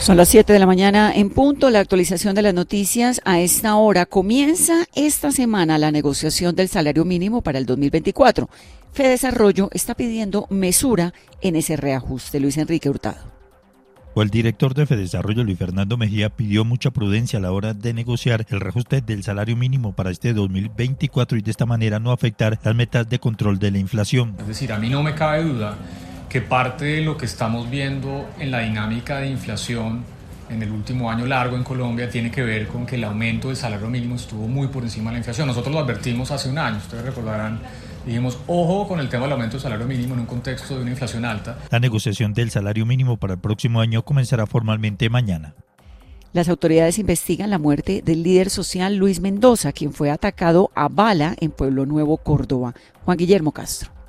Son 0.00 0.16
las 0.16 0.30
7 0.30 0.50
de 0.54 0.58
la 0.58 0.66
mañana 0.66 1.12
en 1.14 1.28
punto. 1.28 1.68
La 1.68 1.80
actualización 1.80 2.34
de 2.34 2.40
las 2.40 2.54
noticias 2.54 3.20
a 3.26 3.38
esta 3.38 3.76
hora. 3.76 4.06
Comienza 4.06 4.86
esta 4.94 5.30
semana 5.30 5.76
la 5.76 5.92
negociación 5.92 6.56
del 6.56 6.68
salario 6.68 7.04
mínimo 7.04 7.42
para 7.42 7.58
el 7.58 7.66
2024. 7.66 8.48
Fede 8.92 9.10
Desarrollo 9.10 9.68
está 9.72 9.94
pidiendo 9.94 10.46
mesura 10.48 11.12
en 11.42 11.54
ese 11.54 11.76
reajuste. 11.76 12.40
Luis 12.40 12.56
Enrique 12.56 12.88
Hurtado. 12.88 13.30
El 14.16 14.28
director 14.28 14.74
de 14.74 14.86
Fedesarrollo, 14.86 15.44
Luis 15.44 15.58
Fernando 15.58 15.96
Mejía, 15.96 16.30
pidió 16.30 16.64
mucha 16.64 16.90
prudencia 16.90 17.38
a 17.38 17.42
la 17.42 17.52
hora 17.52 17.72
de 17.72 17.94
negociar 17.94 18.44
el 18.50 18.60
reajuste 18.60 19.00
del 19.00 19.22
salario 19.22 19.56
mínimo 19.56 19.94
para 19.94 20.10
este 20.10 20.34
2024 20.34 21.38
y 21.38 21.42
de 21.42 21.50
esta 21.50 21.64
manera 21.64 22.00
no 22.00 22.12
afectar 22.12 22.58
las 22.62 22.74
metas 22.74 23.08
de 23.08 23.18
control 23.18 23.58
de 23.58 23.70
la 23.70 23.78
inflación. 23.78 24.34
Es 24.38 24.46
decir, 24.46 24.72
a 24.72 24.78
mí 24.78 24.90
no 24.90 25.02
me 25.02 25.14
cabe 25.14 25.44
duda 25.44 25.78
que 26.30 26.40
parte 26.40 26.84
de 26.84 27.00
lo 27.02 27.16
que 27.16 27.26
estamos 27.26 27.68
viendo 27.68 28.30
en 28.38 28.52
la 28.52 28.60
dinámica 28.60 29.18
de 29.18 29.28
inflación 29.28 30.04
en 30.48 30.62
el 30.62 30.70
último 30.70 31.10
año 31.10 31.26
largo 31.26 31.56
en 31.56 31.64
Colombia 31.64 32.08
tiene 32.08 32.30
que 32.30 32.42
ver 32.42 32.68
con 32.68 32.86
que 32.86 32.94
el 32.94 33.02
aumento 33.02 33.48
del 33.48 33.56
salario 33.56 33.88
mínimo 33.88 34.14
estuvo 34.14 34.46
muy 34.46 34.68
por 34.68 34.84
encima 34.84 35.10
de 35.10 35.14
la 35.14 35.18
inflación. 35.18 35.48
Nosotros 35.48 35.74
lo 35.74 35.80
advertimos 35.80 36.30
hace 36.30 36.48
un 36.48 36.58
año, 36.58 36.76
ustedes 36.76 37.04
recordarán, 37.04 37.58
dijimos, 38.06 38.38
ojo 38.46 38.86
con 38.86 39.00
el 39.00 39.08
tema 39.08 39.24
del 39.24 39.32
aumento 39.32 39.54
del 39.54 39.62
salario 39.62 39.86
mínimo 39.88 40.14
en 40.14 40.20
un 40.20 40.26
contexto 40.26 40.76
de 40.76 40.82
una 40.82 40.90
inflación 40.92 41.24
alta. 41.24 41.58
La 41.68 41.80
negociación 41.80 42.32
del 42.32 42.50
salario 42.50 42.86
mínimo 42.86 43.16
para 43.16 43.34
el 43.34 43.40
próximo 43.40 43.80
año 43.80 44.04
comenzará 44.04 44.46
formalmente 44.46 45.10
mañana. 45.10 45.54
Las 46.32 46.48
autoridades 46.48 47.00
investigan 47.00 47.50
la 47.50 47.58
muerte 47.58 48.02
del 48.04 48.22
líder 48.22 48.50
social 48.50 48.94
Luis 48.94 49.20
Mendoza, 49.20 49.72
quien 49.72 49.92
fue 49.92 50.12
atacado 50.12 50.70
a 50.76 50.88
bala 50.88 51.34
en 51.40 51.50
Pueblo 51.50 51.86
Nuevo, 51.86 52.18
Córdoba. 52.18 52.72
Juan 53.04 53.18
Guillermo 53.18 53.50
Castro. 53.50 53.99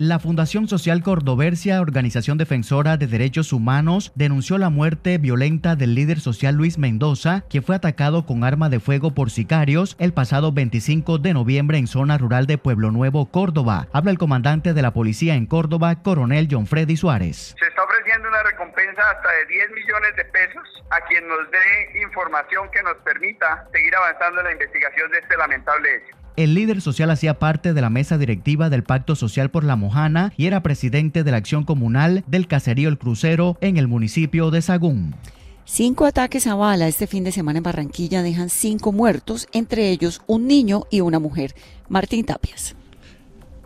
La 0.00 0.20
Fundación 0.20 0.68
Social 0.68 1.02
Cordoversia, 1.02 1.80
organización 1.80 2.38
defensora 2.38 2.96
de 2.96 3.08
derechos 3.08 3.52
humanos, 3.52 4.12
denunció 4.14 4.56
la 4.56 4.70
muerte 4.70 5.18
violenta 5.18 5.74
del 5.74 5.96
líder 5.96 6.20
social 6.20 6.54
Luis 6.54 6.78
Mendoza, 6.78 7.42
que 7.50 7.62
fue 7.62 7.74
atacado 7.74 8.24
con 8.24 8.44
arma 8.44 8.68
de 8.68 8.78
fuego 8.78 9.12
por 9.12 9.32
sicarios 9.32 9.96
el 9.98 10.12
pasado 10.12 10.52
25 10.52 11.18
de 11.18 11.34
noviembre 11.34 11.78
en 11.78 11.88
zona 11.88 12.16
rural 12.16 12.46
de 12.46 12.58
Pueblo 12.58 12.92
Nuevo, 12.92 13.32
Córdoba. 13.32 13.88
Habla 13.92 14.12
el 14.12 14.18
comandante 14.18 14.72
de 14.72 14.82
la 14.82 14.92
policía 14.92 15.34
en 15.34 15.46
Córdoba, 15.46 16.00
coronel 16.00 16.46
John 16.48 16.68
Freddy 16.68 16.96
Suárez. 16.96 17.56
Se 17.58 17.66
está 17.66 17.82
ofreciendo 17.82 18.28
una 18.28 18.44
recompensa 18.44 19.02
hasta 19.10 19.32
de 19.32 19.46
10 19.46 19.70
millones 19.72 20.14
de 20.14 20.24
pesos 20.26 20.84
a 20.90 21.00
quien 21.08 21.26
nos 21.26 21.50
dé 21.50 22.00
información 22.00 22.70
que 22.70 22.84
nos 22.84 22.94
permita 22.98 23.66
seguir 23.72 23.96
avanzando 23.96 24.42
en 24.42 24.46
la 24.46 24.52
investigación 24.52 25.10
de 25.10 25.18
este 25.18 25.36
lamentable 25.36 25.96
hecho. 25.96 26.17
El 26.38 26.54
líder 26.54 26.80
social 26.80 27.10
hacía 27.10 27.40
parte 27.40 27.74
de 27.74 27.80
la 27.80 27.90
mesa 27.90 28.16
directiva 28.16 28.70
del 28.70 28.84
Pacto 28.84 29.16
Social 29.16 29.50
por 29.50 29.64
la 29.64 29.74
Mojana 29.74 30.32
y 30.36 30.46
era 30.46 30.62
presidente 30.62 31.24
de 31.24 31.32
la 31.32 31.36
acción 31.36 31.64
comunal 31.64 32.22
del 32.28 32.46
caserío 32.46 32.88
El 32.88 32.96
Crucero 32.96 33.58
en 33.60 33.76
el 33.76 33.88
municipio 33.88 34.52
de 34.52 34.62
Sagún. 34.62 35.16
Cinco 35.64 36.04
ataques 36.06 36.46
a 36.46 36.54
bala 36.54 36.86
este 36.86 37.08
fin 37.08 37.24
de 37.24 37.32
semana 37.32 37.56
en 37.56 37.64
Barranquilla 37.64 38.22
dejan 38.22 38.50
cinco 38.50 38.92
muertos, 38.92 39.48
entre 39.52 39.90
ellos 39.90 40.22
un 40.28 40.46
niño 40.46 40.84
y 40.92 41.00
una 41.00 41.18
mujer. 41.18 41.56
Martín 41.88 42.24
Tapias. 42.24 42.76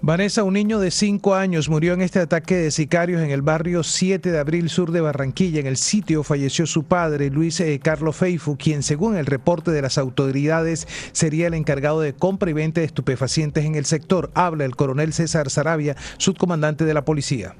Vanessa, 0.05 0.43
un 0.43 0.55
niño 0.55 0.81
de 0.81 0.91
5 0.91 1.33
años, 1.37 1.69
murió 1.69 1.93
en 1.93 2.03
este 2.03 2.19
ataque 2.19 2.57
de 2.57 2.73
sicarios 2.73 3.23
en 3.23 3.31
el 3.31 3.41
barrio 3.41 3.85
7 3.85 4.33
de 4.33 4.39
abril 4.41 4.69
sur 4.69 4.91
de 4.91 5.01
Barranquilla. 5.01 5.61
En 5.61 5.69
el 5.69 5.77
sitio 5.77 6.25
falleció 6.25 6.67
su 6.67 6.83
padre, 6.83 7.31
Luis 7.31 7.61
eh, 7.61 7.79
Carlos 7.81 8.17
Feifu, 8.17 8.57
quien 8.57 8.83
según 8.83 9.17
el 9.17 9.27
reporte 9.27 9.71
de 9.71 9.81
las 9.81 9.99
autoridades 9.99 10.89
sería 11.13 11.47
el 11.47 11.55
encargado 11.55 12.01
de 12.01 12.15
compra 12.15 12.51
y 12.51 12.53
venta 12.53 12.81
de 12.81 12.87
estupefacientes 12.87 13.65
en 13.65 13.77
el 13.77 13.85
sector. 13.85 14.33
Habla 14.35 14.65
el 14.65 14.75
coronel 14.75 15.13
César 15.13 15.51
Sarabia, 15.51 15.95
subcomandante 16.17 16.85
de 16.85 16.95
la 16.95 17.05
policía. 17.05 17.55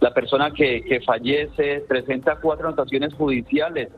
La 0.00 0.12
persona 0.12 0.50
que, 0.50 0.82
que 0.82 1.00
fallece 1.00 1.84
presenta 1.88 2.36
cuatro 2.36 2.68
anotaciones 2.68 3.14
judiciales, 3.14 3.88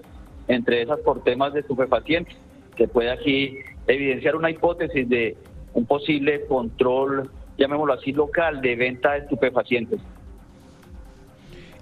entre 0.46 0.82
esas 0.82 1.00
por 1.00 1.24
temas 1.24 1.54
de 1.54 1.60
estupefacientes. 1.60 2.36
Se 2.78 2.86
puede 2.86 3.10
aquí 3.10 3.58
evidenciar 3.88 4.36
una 4.36 4.48
hipótesis 4.48 5.08
de 5.08 5.36
un 5.74 5.86
posible 5.86 6.46
control 6.46 7.28
llamémoslo 7.60 7.92
así, 7.92 8.12
local 8.12 8.60
de 8.60 8.74
venta 8.74 9.12
de 9.12 9.18
estupefacientes. 9.18 10.00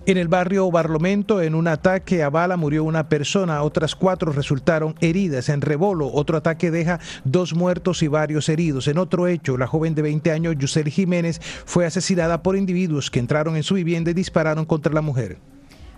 En 0.07 0.17
el 0.17 0.29
barrio 0.29 0.71
Barlomento, 0.71 1.43
en 1.43 1.55
un 1.55 1.69
ataque 1.69 2.23
a 2.23 2.31
bala 2.31 2.57
murió 2.57 2.83
una 2.83 3.11
persona, 3.11 3.63
otras 3.63 3.95
cuatro 3.95 4.33
resultaron 4.33 4.95
heridas. 5.03 5.51
En 5.51 5.61
Rebolo, 5.61 6.11
otro 6.11 6.39
ataque 6.39 6.71
deja 6.71 6.99
dos 7.25 7.55
muertos 7.55 8.03
y 8.03 8.09
varios 8.09 8.49
heridos. 8.49 8.89
En 8.89 8.97
otro 8.97 9.27
hecho, 9.27 9.59
la 9.59 9.67
joven 9.67 9.95
de 9.95 10.01
20 10.01 10.33
años, 10.33 10.57
Yusel 10.57 10.89
Jiménez, 10.89 11.41
fue 11.41 11.85
asesinada 11.85 12.43
por 12.43 12.57
individuos 12.57 13.11
que 13.11 13.19
entraron 13.19 13.55
en 13.57 13.63
su 13.63 13.75
vivienda 13.75 14.11
y 14.11 14.15
dispararon 14.15 14.65
contra 14.65 14.95
la 14.95 15.03
mujer. 15.03 15.37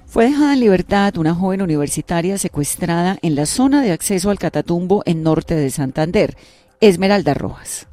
Fue 0.07 0.25
dejada 0.25 0.55
en 0.55 0.61
libertad 0.61 1.17
una 1.17 1.37
joven 1.37 1.63
universitaria 1.63 2.37
secuestrada 2.37 3.17
en 3.23 3.37
la 3.37 3.47
zona 3.47 3.81
de 3.81 3.93
acceso 3.93 4.31
al 4.31 4.41
Catatumbo 4.41 5.05
en 5.07 5.23
norte 5.23 5.55
de 5.55 5.71
Santander, 5.71 6.37
Esmeralda 6.81 7.33
Rojas. 7.35 7.90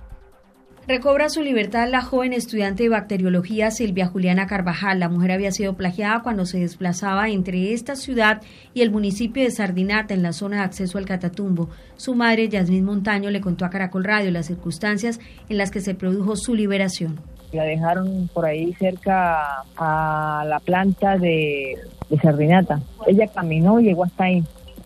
Recobra 0.88 1.28
su 1.28 1.42
libertad 1.42 1.90
la 1.90 2.02
joven 2.02 2.31
estudiante 2.31 2.84
de 2.84 2.90
bacteriología 2.90 3.72
Silvia 3.72 4.08
Juliana 4.08 4.48
Carvajal. 4.48 5.02
La 5.02 5.09
mujer 5.09 5.34
había 5.34 5.52
sido 5.52 5.74
plagiada 5.74 6.22
cuando 6.24 6.46
se 6.46 6.59
desplazaba 6.59 7.28
entre 7.28 7.74
esta 7.74 7.98
ciudad 7.98 8.42
y 8.74 8.84
el 8.84 8.92
municipio 8.92 9.44
de 9.44 9.52
Sardinata 9.52 10.14
en 10.14 10.24
la 10.24 10.31
zona 10.31 10.59
de 10.59 10.64
acceso 10.64 10.97
al 10.97 11.06
Catatumbo. 11.06 11.68
Su 11.97 12.16
madre, 12.16 12.47
Yasmín 12.47 12.86
Montaño, 12.86 13.30
le 13.31 13.42
contó 13.42 13.66
a 13.66 13.70
Caracol 13.70 14.06
Radio 14.06 14.31
las 14.31 14.46
circunstancias 14.46 15.20
en 15.50 15.58
las 15.58 15.72
que 15.72 15.81
se 15.81 15.94
produjo 15.94 16.38
su 16.38 16.56
liberación. 16.56 17.20
La 17.52 17.64
dejaron 17.64 18.30
por 18.34 18.46
ahí 18.46 18.74
cerca 18.76 19.66
a 19.76 20.46
la 20.47 20.59
planta 20.62 21.18
de, 21.18 21.78
Sardinata. 22.22 22.80
Ella 23.08 23.28
caminó 23.28 23.81
llegó 23.81 24.06
hasta 24.06 24.24
ahí. 24.24 24.42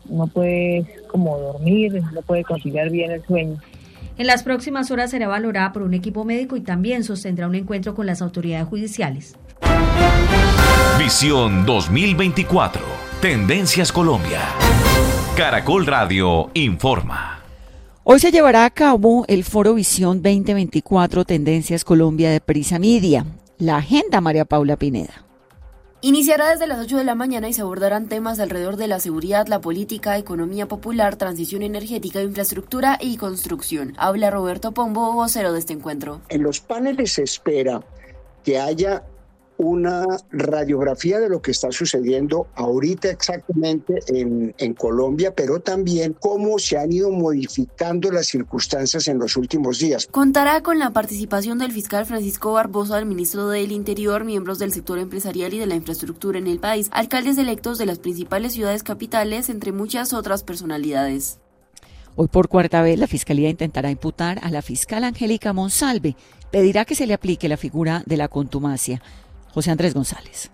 No 0.09 0.25
puede 0.25 0.83
como 1.09 1.37
dormir, 1.37 2.01
no 2.11 2.23
puede 2.23 2.43
conciliar 2.43 2.89
bien 2.89 3.11
el 3.11 3.23
sueño. 3.23 3.57
En 4.17 4.27
las 4.27 4.43
próximas 4.43 4.91
horas 4.91 5.11
será 5.11 5.27
valorada 5.27 5.71
por 5.71 5.81
un 5.81 5.93
equipo 5.93 6.25
médico 6.25 6.55
y 6.55 6.61
también 6.61 7.03
sostendrá 7.03 7.47
un 7.47 7.55
encuentro 7.55 7.95
con 7.95 8.05
las 8.05 8.21
autoridades 8.21 8.67
judiciales. 8.67 9.35
Visión 10.99 11.65
2024. 11.65 12.81
Tendencias 13.21 13.91
Colombia. 13.91 14.41
Caracol 15.35 15.85
Radio 15.85 16.51
informa. 16.53 17.39
Hoy 18.03 18.19
se 18.19 18.31
llevará 18.31 18.65
a 18.65 18.69
cabo 18.69 19.25
el 19.27 19.43
Foro 19.43 19.75
Visión 19.75 20.21
2024 20.21 21.23
Tendencias 21.23 21.83
Colombia 21.83 22.31
de 22.31 22.41
Prisa 22.41 22.79
Media. 22.79 23.25
La 23.57 23.77
agenda, 23.77 24.21
María 24.21 24.45
Paula 24.45 24.75
Pineda. 24.75 25.23
Iniciará 26.03 26.49
desde 26.49 26.65
las 26.65 26.79
8 26.79 26.97
de 26.97 27.03
la 27.03 27.13
mañana 27.13 27.47
y 27.47 27.53
se 27.53 27.61
abordarán 27.61 28.07
temas 28.07 28.39
alrededor 28.39 28.75
de 28.75 28.87
la 28.87 28.99
seguridad, 28.99 29.45
la 29.45 29.61
política, 29.61 30.17
economía 30.17 30.67
popular, 30.67 31.15
transición 31.15 31.61
energética, 31.61 32.23
infraestructura 32.23 32.97
y 32.99 33.17
construcción. 33.17 33.93
Habla 33.97 34.31
Roberto 34.31 34.71
Pombo, 34.71 35.13
vocero 35.13 35.53
de 35.53 35.59
este 35.59 35.73
encuentro. 35.73 36.21
En 36.29 36.41
los 36.41 36.59
paneles 36.59 37.13
se 37.13 37.21
espera 37.21 37.83
que 38.43 38.59
haya 38.59 39.03
una 39.61 40.05
radiografía 40.31 41.19
de 41.19 41.29
lo 41.29 41.41
que 41.41 41.51
está 41.51 41.71
sucediendo 41.71 42.47
ahorita 42.55 43.09
exactamente 43.09 43.99
en, 44.07 44.55
en, 44.57 44.73
Colombia, 44.73 45.33
pero 45.35 45.59
también 45.59 46.15
cómo 46.19 46.57
se 46.57 46.77
han 46.77 46.91
ido 46.91 47.11
modificando 47.11 48.11
las 48.11 48.27
circunstancias 48.27 49.07
en 49.07 49.19
los 49.19 49.37
últimos 49.37 49.77
días. 49.77 50.07
Contará 50.09 50.61
con 50.61 50.79
la 50.79 50.91
participación 50.91 51.59
del 51.59 51.71
fiscal 51.71 52.05
Francisco 52.05 52.53
Barbosa, 52.53 52.95
del 52.95 53.05
ministro 53.05 53.47
del 53.49 53.71
Interior, 53.71 54.23
miembros 54.23 54.57
del 54.57 54.73
sector 54.73 54.97
empresarial 54.97 55.53
y 55.53 55.59
de 55.59 55.67
la 55.67 55.75
infraestructura 55.75 56.39
en 56.39 56.47
el 56.47 56.59
país, 56.59 56.89
alcaldes 56.91 57.37
electos 57.37 57.77
de 57.77 57.85
las 57.85 57.99
principales 57.99 58.53
ciudades 58.53 58.81
capitales, 58.81 59.49
entre 59.49 59.71
muchas 59.71 60.13
otras 60.13 60.43
personalidades. 60.43 61.39
Hoy 62.15 62.27
por 62.27 62.49
cuarta 62.49 62.81
vez 62.81 62.99
la 62.99 63.07
Fiscalía 63.07 63.49
intentará 63.49 63.89
imputar 63.89 64.39
a 64.43 64.49
la 64.49 64.61
fiscal 64.61 65.03
Angélica 65.03 65.53
Monsalve. 65.53 66.15
Pedirá 66.51 66.83
que 66.83 66.95
se 66.95 67.07
le 67.07 67.13
aplique 67.13 67.47
la 67.47 67.55
figura 67.55 68.03
de 68.05 68.17
la 68.17 68.27
contumacia. 68.27 69.01
José 69.53 69.71
Andrés 69.71 69.93
González. 69.93 70.51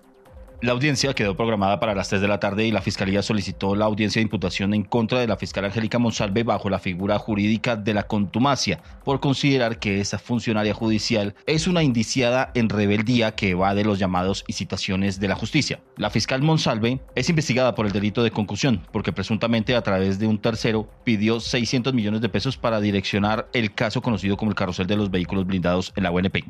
La 0.60 0.72
audiencia 0.72 1.14
quedó 1.14 1.38
programada 1.38 1.80
para 1.80 1.94
las 1.94 2.10
3 2.10 2.20
de 2.20 2.28
la 2.28 2.40
tarde 2.40 2.66
y 2.66 2.72
la 2.72 2.82
Fiscalía 2.82 3.22
solicitó 3.22 3.76
la 3.76 3.86
audiencia 3.86 4.20
de 4.20 4.24
imputación 4.24 4.74
en 4.74 4.84
contra 4.84 5.20
de 5.20 5.28
la 5.28 5.38
fiscal 5.38 5.66
Angélica 5.66 6.00
Monsalve 6.00 6.42
bajo 6.42 6.68
la 6.72 6.80
figura 6.80 7.20
jurídica 7.20 7.76
de 7.76 7.94
la 7.94 8.08
contumacia, 8.08 8.82
por 9.06 9.20
considerar 9.20 9.78
que 9.78 10.00
esa 10.02 10.18
funcionaria 10.18 10.74
judicial 10.74 11.36
es 11.46 11.68
una 11.68 11.84
indiciada 11.84 12.52
en 12.56 12.70
rebeldía 12.70 13.36
que 13.36 13.54
va 13.54 13.76
de 13.76 13.84
los 13.84 14.00
llamados 14.00 14.44
y 14.48 14.54
citaciones 14.54 15.20
de 15.20 15.28
la 15.28 15.36
justicia. 15.36 15.80
La 15.96 16.10
fiscal 16.10 16.42
Monsalve 16.42 17.02
es 17.14 17.30
investigada 17.30 17.76
por 17.76 17.86
el 17.86 17.92
delito 17.92 18.24
de 18.24 18.32
concusión, 18.32 18.82
porque 18.92 19.14
presuntamente 19.14 19.76
a 19.76 19.84
través 19.84 20.18
de 20.18 20.26
un 20.26 20.40
tercero 20.40 20.90
pidió 21.04 21.40
600 21.40 21.94
millones 21.94 22.22
de 22.22 22.30
pesos 22.30 22.58
para 22.58 22.80
direccionar 22.80 23.48
el 23.54 23.76
caso 23.76 24.02
conocido 24.02 24.38
como 24.38 24.50
el 24.50 24.56
carrusel 24.56 24.88
de 24.88 24.98
los 24.98 25.12
vehículos 25.12 25.46
blindados 25.46 25.94
en 25.96 26.02
la 26.02 26.10
UNP. 26.10 26.46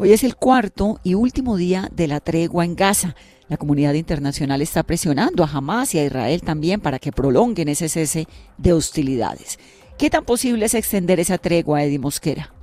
Hoy 0.00 0.12
es 0.12 0.22
el 0.22 0.36
cuarto 0.36 1.00
y 1.02 1.14
último 1.14 1.56
día 1.56 1.88
de 1.92 2.06
la 2.06 2.20
tregua 2.20 2.64
en 2.64 2.76
Gaza. 2.76 3.16
La 3.48 3.56
comunidad 3.56 3.94
internacional 3.94 4.62
está 4.62 4.84
presionando 4.84 5.42
a 5.42 5.48
Hamas 5.48 5.92
y 5.92 5.98
a 5.98 6.04
Israel 6.04 6.40
también 6.40 6.80
para 6.80 7.00
que 7.00 7.10
prolonguen 7.10 7.68
ese 7.68 7.88
cese 7.88 8.28
de 8.58 8.72
hostilidades. 8.72 9.58
¿Qué 9.98 10.08
tan 10.08 10.24
posible 10.24 10.66
es 10.66 10.74
extender 10.74 11.18
esa 11.18 11.36
tregua, 11.36 11.82
Eddie 11.82 11.98
Mosquera? 11.98 12.54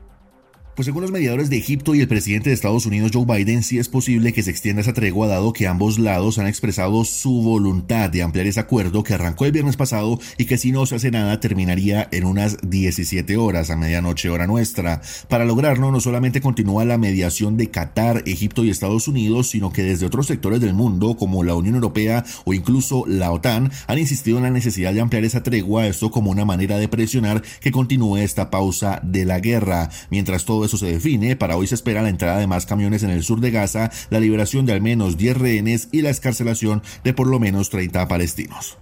Pues 0.76 0.88
según 0.88 1.04
los 1.04 1.12
mediadores 1.12 1.50
de 1.50 1.56
Egipto 1.56 1.96
y 1.96 2.02
el 2.02 2.10
presidente 2.10 2.50
de 2.50 2.54
Estados 2.54 2.86
Unidos 2.86 3.12
Joe 3.14 3.24
Biden, 3.24 3.64
sí 3.64 3.80
es 3.80 3.88
posible 3.88 4.34
que 4.34 4.44
se 4.44 4.52
extienda 4.52 4.82
esa 4.82 4.92
tregua 4.92 5.26
dado 5.26 5.54
que 5.54 5.68
ambos 5.68 5.98
lados 5.98 6.38
han 6.38 6.48
expresado 6.48 7.06
su 7.06 7.42
voluntad 7.42 8.10
de 8.10 8.22
ampliar 8.22 8.46
ese 8.46 8.60
acuerdo 8.60 9.02
que 9.02 9.14
arrancó 9.14 9.46
el 9.46 9.54
viernes 9.54 9.78
pasado 9.78 10.20
y 10.38 10.44
que 10.44 10.58
si 10.58 10.74
no 10.74 10.86
se 10.86 10.96
hace 10.96 11.12
nada 11.12 11.40
terminaría 11.40 12.10
en 12.12 12.26
unas 12.26 12.58
17 12.62 13.38
horas 13.38 13.70
a 13.70 13.78
medianoche 13.78 14.30
hora 14.30 14.48
nuestra. 14.48 15.02
Para 15.30 15.46
lograrlo 15.46 15.94
no 15.94 16.02
solamente 16.02 16.42
continúa 16.42 16.84
la 16.84 16.98
mediación 16.98 17.56
de 17.56 17.72
Qatar, 17.72 18.24
Egipto 18.26 18.66
y 18.66 18.70
Estados 18.70 19.08
Unidos, 19.08 19.48
sino 19.48 19.72
que 19.72 19.84
desde 19.84 20.06
otros 20.06 20.28
sectores 20.28 20.60
del 20.60 20.74
mundo 20.74 21.16
como 21.16 21.46
la 21.46 21.56
Unión 21.56 21.76
Europea 21.76 22.26
o 22.44 22.54
incluso 22.54 23.06
la 23.08 23.32
OTAN 23.32 23.72
han 23.88 23.98
insistido 23.98 24.40
en 24.40 24.44
la 24.44 24.50
necesidad 24.50 24.94
de 24.94 25.00
ampliar 25.00 25.24
esa 25.24 25.42
tregua, 25.42 25.88
esto 25.88 26.12
como 26.12 26.32
una 26.32 26.44
manera 26.44 26.78
de 26.78 26.90
presionar 26.90 27.44
que 27.62 27.72
continúe 27.72 28.18
esta 28.18 28.50
pausa 28.50 29.00
de 29.04 29.24
la 29.24 29.40
guerra. 29.40 29.90
Mientras 30.10 30.44
todo 30.44 30.65
eso 30.66 30.78
se 30.78 30.88
define, 30.88 31.36
para 31.36 31.58
hoy 31.58 31.68
se 31.68 31.76
espera 31.76 32.02
la 32.02 32.10
entrada 32.10 32.40
de 32.40 32.48
más 32.48 32.66
camiones 32.66 33.04
en 33.04 33.10
el 33.10 33.24
sur 33.24 33.40
de 33.40 33.52
Gaza, 33.52 33.92
la 34.10 34.20
liberación 34.20 34.66
de 34.66 34.74
al 34.74 34.82
menos 34.82 35.18
10 35.18 35.38
rehenes 35.38 35.90
y 35.92 36.02
la 36.02 36.10
escarcelación 36.10 36.82
de 37.04 37.14
por 37.14 37.28
lo 37.28 37.40
menos 37.40 37.70
30 37.70 38.08
palestinos. 38.08 38.78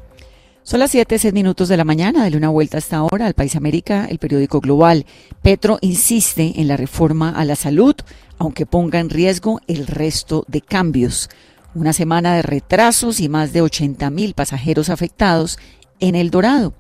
Son 0.66 0.80
las 0.80 0.92
7, 0.92 1.20
6 1.20 1.34
minutos 1.34 1.68
de 1.68 1.76
la 1.76 1.84
mañana. 1.84 2.22
Dale 2.22 2.38
una 2.38 2.48
vuelta 2.48 2.78
hasta 2.78 2.96
ahora 2.96 3.26
al 3.26 3.34
País 3.34 3.58
América, 3.58 4.08
el 4.10 4.18
periódico 4.18 4.62
global. 4.62 5.06
Petro 5.42 5.78
insiste 5.82 6.54
en 6.56 6.70
la 6.70 6.78
reforma 6.78 7.32
a 7.32 7.44
la 7.44 7.58
salud, 7.58 7.96
aunque 8.38 8.66
ponga 8.66 9.00
en 9.00 9.10
riesgo 9.10 9.60
el 9.68 9.88
resto 9.88 10.46
de 10.48 10.62
cambios. 10.62 11.30
Una 11.76 11.92
semana 11.92 12.36
de 12.36 12.44
retrasos 12.44 13.20
y 13.20 13.28
más 13.28 13.52
de 13.52 13.62
80 13.62 14.10
mil 14.10 14.36
pasajeros 14.36 14.90
afectados 14.90 15.60
en 16.04 16.16
El 16.16 16.32
Dorado. 16.32 16.74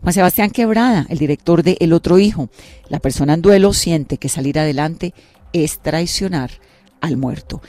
Juan 0.00 0.14
Sebastián 0.14 0.50
Quebrada, 0.50 1.04
el 1.08 1.18
director 1.18 1.64
de 1.64 1.76
El 1.80 1.92
Otro 1.92 2.20
Hijo, 2.20 2.48
la 2.88 3.00
persona 3.00 3.34
en 3.34 3.42
duelo 3.42 3.72
siente 3.72 4.18
que 4.18 4.28
salir 4.28 4.58
adelante 4.58 5.12
es 5.52 5.80
traicionar 5.80 6.52
al 7.00 7.16
muerto. 7.16 7.60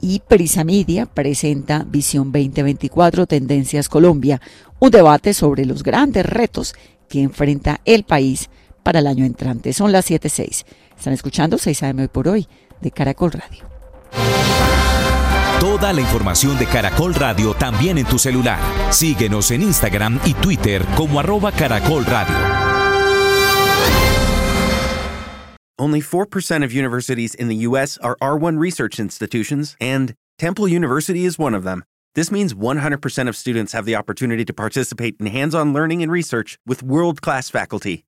Y 0.00 0.20
Prisa 0.20 0.64
Media 0.64 1.06
presenta 1.06 1.84
Visión 1.88 2.30
2024 2.32 3.26
Tendencias 3.26 3.88
Colombia, 3.88 4.42
un 4.78 4.90
debate 4.90 5.32
sobre 5.32 5.64
los 5.64 5.82
grandes 5.82 6.26
retos 6.26 6.74
que 7.08 7.22
enfrenta 7.22 7.80
el 7.86 8.04
país 8.04 8.50
para 8.82 8.98
el 8.98 9.06
año 9.06 9.24
entrante. 9.24 9.72
Son 9.72 9.90
las 9.90 10.10
7.6. 10.10 10.64
Están 10.96 11.14
escuchando 11.14 11.56
6 11.56 11.82
AM 11.82 12.00
hoy 12.00 12.08
por 12.08 12.28
hoy 12.28 12.46
de 12.82 12.90
Caracol 12.90 13.32
Radio. 13.32 14.67
Toda 15.78 15.92
la 15.92 16.00
información 16.00 16.58
de 16.58 16.66
Caracol 16.66 17.14
Radio 17.14 17.54
también 17.54 17.98
en 17.98 18.04
tu 18.04 18.18
celular. 18.18 18.58
Síguenos 18.92 19.52
en 19.52 19.62
Instagram 19.62 20.18
y 20.24 20.34
Twitter 20.34 20.84
como 20.96 21.20
arroba 21.20 21.52
Caracol 21.52 22.04
Radio. 22.04 22.34
Only 25.78 26.00
4% 26.00 26.64
of 26.64 26.72
universities 26.72 27.32
in 27.36 27.46
the 27.46 27.64
U.S. 27.68 27.96
are 28.02 28.16
R1 28.20 28.58
research 28.58 28.98
institutions, 28.98 29.76
and 29.80 30.14
Temple 30.36 30.66
University 30.66 31.24
is 31.24 31.38
one 31.38 31.54
of 31.54 31.62
them. 31.62 31.84
This 32.16 32.32
means 32.32 32.54
100% 32.54 33.28
of 33.28 33.36
students 33.36 33.72
have 33.72 33.84
the 33.84 33.94
opportunity 33.94 34.44
to 34.44 34.52
participate 34.52 35.14
in 35.20 35.26
hands 35.26 35.54
on 35.54 35.72
learning 35.72 36.02
and 36.02 36.10
research 36.10 36.58
with 36.66 36.82
world 36.82 37.20
class 37.22 37.48
faculty. 37.50 38.07